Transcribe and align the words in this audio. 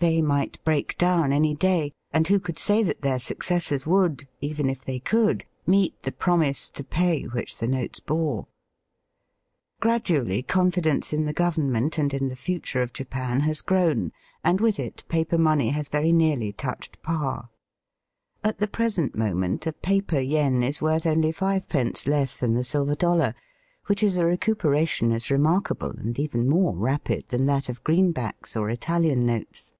They 0.00 0.20
might 0.20 0.62
break 0.64 0.98
down 0.98 1.32
any 1.32 1.54
day, 1.54 1.90
and 2.12 2.28
who 2.28 2.38
could 2.38 2.58
say 2.58 2.82
that 2.82 3.00
their 3.00 3.18
successors 3.18 3.86
would, 3.86 4.28
even 4.42 4.68
if 4.68 4.84
they 4.84 4.98
could, 4.98 5.46
meet 5.66 6.02
the 6.02 6.12
promise 6.12 6.68
to 6.72 6.84
pay 6.84 7.22
which 7.22 7.56
the 7.56 7.66
notes 7.66 8.00
bore? 8.00 8.46
Gradually 9.80 10.42
confidence 10.42 11.14
in 11.14 11.24
the 11.24 11.32
Government 11.32 11.96
and 11.96 12.12
in 12.12 12.28
the 12.28 12.36
future 12.36 12.82
of 12.82 12.92
Japan 12.92 13.40
has 13.48 13.62
grown, 13.62 14.12
and 14.44 14.60
with 14.60 14.78
it 14.78 15.04
paper 15.08 15.38
money 15.38 15.70
has 15.70 15.88
very 15.88 16.12
nearly 16.12 16.52
touched 16.52 17.00
par. 17.02 17.48
At 18.44 18.58
the 18.58 18.68
present 18.68 19.16
moment 19.16 19.66
a 19.66 19.72
paper 19.72 20.20
yen 20.20 20.62
is 20.62 20.82
worth 20.82 21.06
only 21.06 21.32
fivepence 21.32 22.06
less 22.06 22.36
than 22.36 22.52
the 22.52 22.62
silver 22.62 22.94
dollar, 22.94 23.34
which 23.86 24.02
is 24.02 24.18
a 24.18 24.26
recuperation 24.26 25.12
as 25.12 25.30
remarkable 25.30 25.92
and 25.92 26.18
even 26.18 26.46
more 26.46 26.76
rapid 26.76 27.30
than 27.30 27.46
that 27.46 27.70
of 27.70 27.82
greenbacks 27.82 28.54
or 28.54 28.68
Italian 28.68 29.24
notes. 29.24 29.70